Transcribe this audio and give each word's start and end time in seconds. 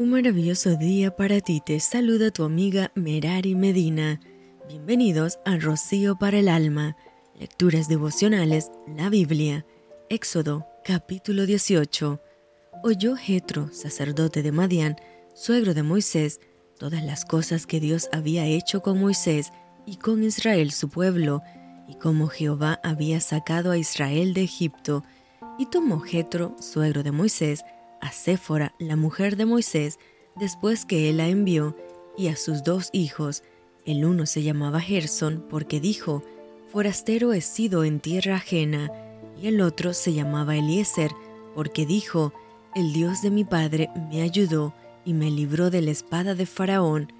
Un 0.00 0.08
maravilloso 0.08 0.76
día 0.76 1.14
para 1.14 1.42
ti. 1.42 1.60
Te 1.60 1.78
saluda 1.78 2.30
tu 2.30 2.44
amiga 2.44 2.90
Merari 2.94 3.54
Medina. 3.54 4.18
Bienvenidos 4.66 5.38
a 5.44 5.58
Rocío 5.58 6.16
para 6.16 6.38
el 6.38 6.48
Alma. 6.48 6.96
Lecturas 7.38 7.86
devocionales, 7.86 8.70
la 8.96 9.10
Biblia. 9.10 9.66
Éxodo, 10.08 10.66
capítulo 10.86 11.44
18. 11.44 12.18
Oyó 12.82 13.14
Jetro, 13.14 13.68
sacerdote 13.74 14.42
de 14.42 14.52
Madián, 14.52 14.96
suegro 15.34 15.74
de 15.74 15.82
Moisés, 15.82 16.40
todas 16.78 17.04
las 17.04 17.26
cosas 17.26 17.66
que 17.66 17.78
Dios 17.78 18.08
había 18.10 18.46
hecho 18.46 18.80
con 18.80 18.98
Moisés 18.98 19.52
y 19.84 19.96
con 19.96 20.22
Israel 20.22 20.72
su 20.72 20.88
pueblo, 20.88 21.42
y 21.86 21.96
cómo 21.96 22.28
Jehová 22.28 22.80
había 22.82 23.20
sacado 23.20 23.70
a 23.70 23.76
Israel 23.76 24.32
de 24.32 24.44
Egipto. 24.44 25.04
Y 25.58 25.66
tomó 25.66 26.00
Jetro, 26.00 26.56
suegro 26.58 27.02
de 27.02 27.12
Moisés, 27.12 27.66
a 28.00 28.12
Séfora, 28.12 28.74
la 28.78 28.96
mujer 28.96 29.36
de 29.36 29.46
Moisés, 29.46 29.98
después 30.36 30.84
que 30.84 31.08
él 31.08 31.18
la 31.18 31.28
envió, 31.28 31.76
y 32.16 32.28
a 32.28 32.36
sus 32.36 32.64
dos 32.64 32.90
hijos. 32.92 33.42
El 33.84 34.04
uno 34.04 34.26
se 34.26 34.42
llamaba 34.42 34.80
Gerson, 34.80 35.44
porque 35.48 35.80
dijo, 35.80 36.22
Forastero 36.72 37.32
he 37.32 37.40
sido 37.40 37.84
en 37.84 38.00
tierra 38.00 38.36
ajena, 38.36 38.90
y 39.40 39.48
el 39.48 39.60
otro 39.60 39.92
se 39.94 40.12
llamaba 40.12 40.56
Eliezer, 40.56 41.10
porque 41.54 41.86
dijo, 41.86 42.32
El 42.74 42.92
Dios 42.92 43.22
de 43.22 43.30
mi 43.30 43.44
padre 43.44 43.90
me 44.10 44.22
ayudó 44.22 44.74
y 45.04 45.14
me 45.14 45.30
libró 45.30 45.70
de 45.70 45.82
la 45.82 45.90
espada 45.90 46.34
de 46.34 46.46
Faraón. 46.46 47.12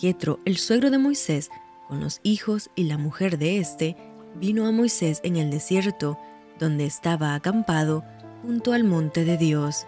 Jetro, 0.00 0.38
el 0.44 0.56
suegro 0.56 0.90
de 0.90 0.98
Moisés, 0.98 1.50
con 1.88 2.00
los 2.00 2.20
hijos 2.22 2.70
y 2.76 2.84
la 2.84 2.98
mujer 2.98 3.36
de 3.36 3.58
éste, 3.58 3.96
vino 4.36 4.66
a 4.66 4.72
Moisés 4.72 5.20
en 5.24 5.36
el 5.36 5.50
desierto, 5.50 6.18
donde 6.58 6.86
estaba 6.86 7.34
acampado, 7.34 8.04
junto 8.42 8.72
al 8.72 8.84
monte 8.84 9.24
de 9.24 9.36
Dios. 9.36 9.86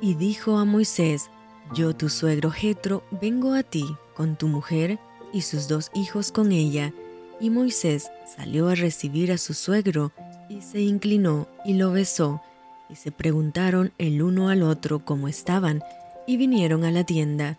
Y 0.00 0.14
dijo 0.14 0.58
a 0.58 0.64
Moisés, 0.64 1.30
Yo 1.74 1.94
tu 1.94 2.08
suegro 2.08 2.50
Jetro 2.50 3.02
vengo 3.10 3.54
a 3.54 3.62
ti 3.62 3.84
con 4.14 4.36
tu 4.36 4.46
mujer 4.46 4.98
y 5.32 5.42
sus 5.42 5.66
dos 5.66 5.90
hijos 5.94 6.30
con 6.30 6.52
ella. 6.52 6.92
Y 7.40 7.50
Moisés 7.50 8.10
salió 8.36 8.68
a 8.68 8.74
recibir 8.74 9.32
a 9.32 9.38
su 9.38 9.54
suegro 9.54 10.12
y 10.48 10.62
se 10.62 10.80
inclinó 10.80 11.48
y 11.64 11.74
lo 11.74 11.90
besó. 11.90 12.40
Y 12.88 12.94
se 12.94 13.10
preguntaron 13.10 13.92
el 13.98 14.22
uno 14.22 14.48
al 14.48 14.62
otro 14.62 15.04
cómo 15.04 15.28
estaban 15.28 15.82
y 16.26 16.36
vinieron 16.36 16.84
a 16.84 16.90
la 16.90 17.04
tienda. 17.04 17.58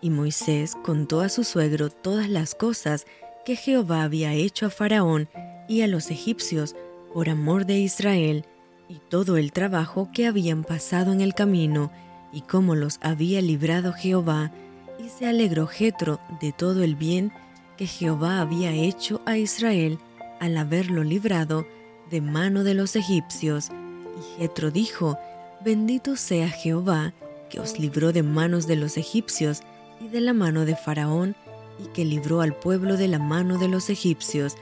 Y 0.00 0.10
Moisés 0.10 0.74
contó 0.84 1.20
a 1.20 1.28
su 1.28 1.42
suegro 1.42 1.90
todas 1.90 2.28
las 2.28 2.54
cosas 2.54 3.06
que 3.44 3.56
Jehová 3.56 4.04
había 4.04 4.32
hecho 4.32 4.66
a 4.66 4.70
Faraón 4.70 5.28
y 5.68 5.82
a 5.82 5.86
los 5.86 6.10
egipcios 6.10 6.76
por 7.12 7.28
amor 7.28 7.66
de 7.66 7.78
Israel 7.78 8.44
y 8.88 9.00
todo 9.08 9.36
el 9.36 9.52
trabajo 9.52 10.10
que 10.12 10.26
habían 10.26 10.64
pasado 10.64 11.12
en 11.12 11.20
el 11.20 11.34
camino 11.34 11.90
y 12.32 12.42
cómo 12.42 12.74
los 12.74 12.98
había 13.00 13.40
librado 13.40 13.92
Jehová, 13.92 14.52
y 14.98 15.08
se 15.08 15.26
alegró 15.26 15.66
Jetro 15.66 16.20
de 16.40 16.52
todo 16.52 16.82
el 16.82 16.94
bien 16.94 17.32
que 17.76 17.86
Jehová 17.86 18.40
había 18.40 18.72
hecho 18.72 19.20
a 19.26 19.36
Israel 19.36 19.98
al 20.40 20.56
haberlo 20.56 21.04
librado 21.04 21.66
de 22.10 22.20
mano 22.20 22.64
de 22.64 22.74
los 22.74 22.96
egipcios. 22.96 23.70
Y 23.70 24.40
Jetro 24.40 24.70
dijo, 24.70 25.18
Bendito 25.64 26.16
sea 26.16 26.48
Jehová, 26.48 27.14
que 27.50 27.60
os 27.60 27.78
libró 27.78 28.12
de 28.12 28.22
manos 28.22 28.66
de 28.66 28.76
los 28.76 28.96
egipcios 28.96 29.62
y 30.00 30.08
de 30.08 30.20
la 30.20 30.32
mano 30.32 30.64
de 30.64 30.76
Faraón, 30.76 31.36
y 31.82 31.88
que 31.88 32.04
libró 32.04 32.40
al 32.40 32.54
pueblo 32.54 32.96
de 32.96 33.08
la 33.08 33.18
mano 33.18 33.58
de 33.58 33.68
los 33.68 33.90
egipcios, 33.90 34.56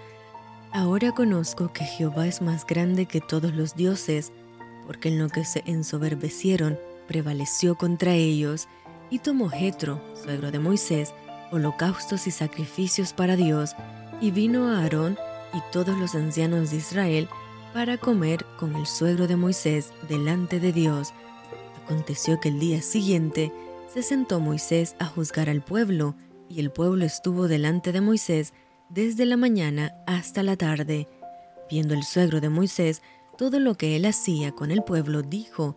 Ahora 0.74 1.12
conozco 1.12 1.70
que 1.70 1.84
Jehová 1.84 2.26
es 2.26 2.40
más 2.40 2.64
grande 2.64 3.04
que 3.04 3.20
todos 3.20 3.54
los 3.54 3.76
dioses, 3.76 4.32
porque 4.86 5.08
en 5.08 5.18
lo 5.18 5.28
que 5.28 5.44
se 5.44 5.62
ensoberbecieron 5.66 6.78
prevaleció 7.06 7.76
contra 7.76 8.14
ellos, 8.14 8.68
y 9.10 9.18
tomó 9.18 9.50
Jetro, 9.50 10.00
suegro 10.14 10.50
de 10.50 10.58
Moisés, 10.58 11.12
holocaustos 11.50 12.26
y 12.26 12.30
sacrificios 12.30 13.12
para 13.12 13.36
Dios, 13.36 13.76
y 14.22 14.30
vino 14.30 14.70
a 14.70 14.78
Aarón 14.78 15.18
y 15.52 15.58
todos 15.72 15.98
los 15.98 16.14
ancianos 16.14 16.70
de 16.70 16.78
Israel 16.78 17.28
para 17.74 17.98
comer 17.98 18.46
con 18.58 18.74
el 18.74 18.86
suegro 18.86 19.26
de 19.26 19.36
Moisés 19.36 19.92
delante 20.08 20.58
de 20.58 20.72
Dios. 20.72 21.12
Aconteció 21.84 22.40
que 22.40 22.48
el 22.48 22.58
día 22.58 22.80
siguiente 22.80 23.52
se 23.92 24.02
sentó 24.02 24.40
Moisés 24.40 24.96
a 24.98 25.04
juzgar 25.04 25.50
al 25.50 25.60
pueblo, 25.60 26.14
y 26.48 26.60
el 26.60 26.70
pueblo 26.70 27.04
estuvo 27.04 27.46
delante 27.46 27.92
de 27.92 28.00
Moisés 28.00 28.54
desde 28.92 29.24
la 29.24 29.36
mañana 29.36 29.94
hasta 30.06 30.42
la 30.42 30.56
tarde. 30.56 31.08
Viendo 31.70 31.94
el 31.94 32.02
suegro 32.02 32.40
de 32.40 32.50
Moisés 32.50 33.02
todo 33.38 33.58
lo 33.58 33.74
que 33.74 33.96
él 33.96 34.04
hacía 34.04 34.52
con 34.52 34.70
el 34.70 34.82
pueblo, 34.82 35.22
dijo, 35.22 35.76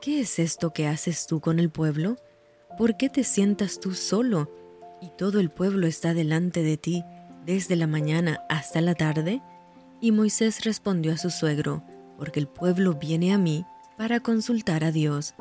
¿Qué 0.00 0.20
es 0.20 0.38
esto 0.38 0.72
que 0.72 0.86
haces 0.86 1.26
tú 1.26 1.40
con 1.40 1.58
el 1.58 1.70
pueblo? 1.70 2.16
¿Por 2.78 2.96
qué 2.96 3.08
te 3.08 3.24
sientas 3.24 3.80
tú 3.80 3.94
solo 3.94 4.50
y 5.00 5.10
todo 5.18 5.40
el 5.40 5.50
pueblo 5.50 5.86
está 5.86 6.14
delante 6.14 6.62
de 6.62 6.76
ti 6.76 7.04
desde 7.44 7.76
la 7.76 7.86
mañana 7.86 8.40
hasta 8.48 8.80
la 8.80 8.94
tarde? 8.94 9.42
Y 10.00 10.12
Moisés 10.12 10.64
respondió 10.64 11.12
a 11.12 11.18
su 11.18 11.30
suegro, 11.30 11.82
porque 12.16 12.40
el 12.40 12.46
pueblo 12.46 12.94
viene 12.94 13.32
a 13.32 13.38
mí 13.38 13.66
para 13.98 14.20
consultar 14.20 14.84
a 14.84 14.92
Dios. 14.92 15.34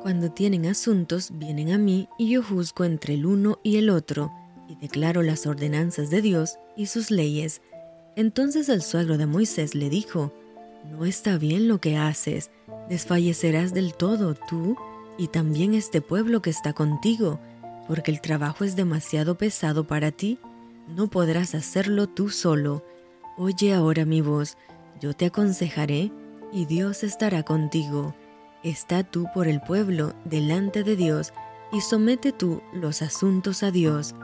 Cuando 0.00 0.30
tienen 0.30 0.66
asuntos, 0.66 1.30
vienen 1.34 1.72
a 1.72 1.78
mí 1.78 2.08
y 2.18 2.30
yo 2.30 2.42
juzgo 2.42 2.84
entre 2.84 3.14
el 3.14 3.26
uno 3.26 3.58
y 3.62 3.76
el 3.76 3.90
otro 3.90 4.32
y 4.68 4.76
declaró 4.76 5.22
las 5.22 5.46
ordenanzas 5.46 6.10
de 6.10 6.20
Dios 6.22 6.58
y 6.76 6.86
sus 6.86 7.10
leyes. 7.10 7.62
Entonces 8.14 8.68
el 8.68 8.82
suegro 8.82 9.16
de 9.16 9.26
Moisés 9.26 9.74
le 9.74 9.88
dijo, 9.88 10.32
No 10.90 11.04
está 11.04 11.38
bien 11.38 11.66
lo 11.66 11.80
que 11.80 11.96
haces, 11.96 12.50
desfallecerás 12.88 13.72
del 13.72 13.94
todo 13.94 14.34
tú 14.34 14.76
y 15.16 15.28
también 15.28 15.74
este 15.74 16.00
pueblo 16.00 16.42
que 16.42 16.50
está 16.50 16.74
contigo, 16.74 17.40
porque 17.88 18.10
el 18.10 18.20
trabajo 18.20 18.64
es 18.64 18.76
demasiado 18.76 19.36
pesado 19.38 19.86
para 19.86 20.12
ti, 20.12 20.38
no 20.86 21.08
podrás 21.08 21.54
hacerlo 21.54 22.06
tú 22.06 22.28
solo. 22.28 22.84
Oye 23.36 23.74
ahora 23.74 24.04
mi 24.04 24.20
voz, 24.20 24.56
yo 25.00 25.14
te 25.14 25.26
aconsejaré, 25.26 26.12
y 26.50 26.64
Dios 26.64 27.04
estará 27.04 27.42
contigo. 27.42 28.14
Está 28.62 29.04
tú 29.04 29.26
por 29.34 29.48
el 29.48 29.60
pueblo 29.60 30.14
delante 30.24 30.82
de 30.82 30.96
Dios, 30.96 31.32
y 31.72 31.80
somete 31.80 32.32
tú 32.32 32.62
los 32.72 33.02
asuntos 33.02 33.62
a 33.62 33.70
Dios 33.70 34.14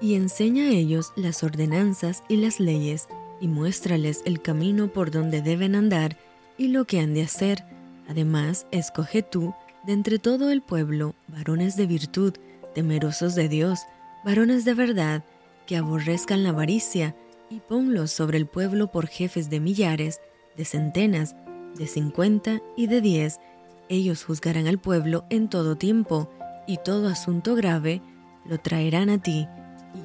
y 0.00 0.14
enseña 0.14 0.64
a 0.64 0.70
ellos 0.70 1.12
las 1.16 1.42
ordenanzas 1.42 2.22
y 2.28 2.36
las 2.36 2.58
leyes, 2.58 3.08
y 3.40 3.48
muéstrales 3.48 4.22
el 4.24 4.40
camino 4.40 4.88
por 4.88 5.10
donde 5.10 5.42
deben 5.42 5.74
andar 5.74 6.16
y 6.58 6.68
lo 6.68 6.84
que 6.84 7.00
han 7.00 7.14
de 7.14 7.22
hacer. 7.22 7.64
Además, 8.08 8.66
escoge 8.70 9.22
tú, 9.22 9.54
de 9.84 9.92
entre 9.92 10.18
todo 10.18 10.50
el 10.50 10.62
pueblo, 10.62 11.14
varones 11.28 11.76
de 11.76 11.86
virtud, 11.86 12.34
temerosos 12.74 13.34
de 13.34 13.48
Dios, 13.48 13.80
varones 14.24 14.64
de 14.64 14.74
verdad, 14.74 15.24
que 15.66 15.76
aborrezcan 15.76 16.42
la 16.42 16.50
avaricia, 16.50 17.14
y 17.48 17.60
ponlos 17.60 18.12
sobre 18.12 18.38
el 18.38 18.46
pueblo 18.46 18.92
por 18.92 19.08
jefes 19.08 19.50
de 19.50 19.58
millares, 19.58 20.20
de 20.56 20.64
centenas, 20.64 21.34
de 21.76 21.86
cincuenta 21.86 22.60
y 22.76 22.86
de 22.86 23.00
diez. 23.00 23.40
Ellos 23.88 24.24
juzgarán 24.24 24.66
al 24.66 24.78
pueblo 24.78 25.24
en 25.30 25.48
todo 25.48 25.76
tiempo, 25.76 26.30
y 26.66 26.78
todo 26.84 27.08
asunto 27.08 27.54
grave 27.54 28.02
lo 28.44 28.58
traerán 28.58 29.10
a 29.10 29.20
ti 29.20 29.48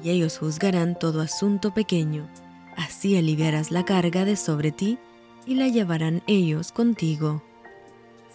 y 0.02 0.10
ellos 0.10 0.38
juzgarán 0.38 0.98
todo 0.98 1.20
asunto 1.20 1.72
pequeño. 1.72 2.28
Así 2.76 3.16
aliviarás 3.16 3.70
la 3.70 3.84
carga 3.84 4.24
de 4.24 4.36
sobre 4.36 4.72
ti 4.72 4.98
y 5.46 5.54
la 5.54 5.68
llevarán 5.68 6.22
ellos 6.26 6.72
contigo. 6.72 7.42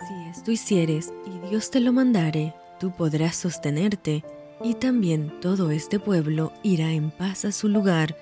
Si 0.08 0.14
esto 0.30 0.52
hicieres 0.52 1.14
y 1.26 1.50
Dios 1.50 1.70
te 1.70 1.80
lo 1.80 1.94
mandare, 1.94 2.56
tú 2.80 2.92
podrás 2.92 3.36
sostenerte, 3.36 4.24
y 4.64 4.76
también 4.76 5.40
todo 5.42 5.72
este 5.72 6.00
pueblo 6.00 6.54
irá 6.64 6.92
en 6.92 7.12
paz 7.12 7.46
a 7.46 7.52
su 7.52 7.68
lugar. 7.68 8.16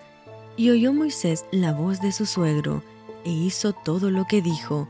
Y 0.58 0.70
oyó 0.72 0.94
Moisés 0.94 1.46
la 1.52 1.74
voz 1.74 2.02
de 2.02 2.12
su 2.12 2.26
suegro, 2.26 2.84
e 3.24 3.30
hizo 3.30 3.74
todo 3.74 4.10
lo 4.10 4.26
que 4.26 4.42
dijo. 4.42 4.88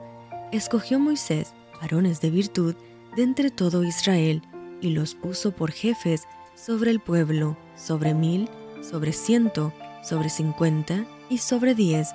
Escogió 0.51 0.99
Moisés 0.99 1.53
varones 1.81 2.21
de 2.21 2.29
virtud 2.29 2.75
de 3.15 3.23
entre 3.23 3.51
todo 3.51 3.83
Israel, 3.83 4.41
y 4.81 4.89
los 4.89 5.13
puso 5.15 5.51
por 5.51 5.71
jefes 5.71 6.23
sobre 6.55 6.91
el 6.91 6.99
pueblo, 6.99 7.57
sobre 7.79 8.13
mil, 8.13 8.49
sobre 8.81 9.13
ciento, 9.13 9.73
sobre 10.03 10.29
cincuenta 10.29 11.05
y 11.29 11.39
sobre 11.39 11.75
diez, 11.75 12.09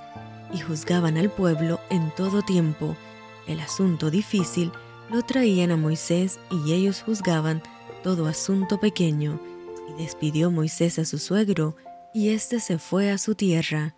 y 0.52 0.60
juzgaban 0.60 1.16
al 1.16 1.30
pueblo 1.30 1.80
en 1.90 2.10
todo 2.14 2.42
tiempo. 2.42 2.96
El 3.46 3.60
asunto 3.60 4.10
difícil 4.10 4.70
lo 5.10 5.22
traían 5.22 5.70
a 5.70 5.76
Moisés 5.76 6.38
y 6.50 6.72
ellos 6.72 7.02
juzgaban 7.02 7.62
todo 8.02 8.26
asunto 8.26 8.78
pequeño. 8.78 9.40
Y 9.88 10.02
despidió 10.02 10.50
Moisés 10.50 10.98
a 10.98 11.04
su 11.04 11.18
suegro, 11.18 11.76
y 12.14 12.30
éste 12.30 12.60
se 12.60 12.78
fue 12.78 13.10
a 13.10 13.18
su 13.18 13.34
tierra. 13.34 13.96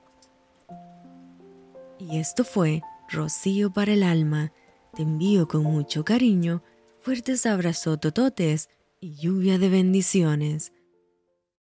Y 1.98 2.18
esto 2.18 2.44
fue 2.44 2.82
rocío 3.08 3.72
para 3.72 3.92
el 3.92 4.02
alma. 4.02 4.52
Te 4.94 5.02
envío 5.02 5.46
con 5.46 5.62
mucho 5.62 6.04
cariño, 6.04 6.62
fuertes 7.02 7.46
abrazos 7.46 8.00
tototes 8.00 8.68
y 9.00 9.14
lluvia 9.14 9.58
de 9.58 9.68
bendiciones. 9.68 10.72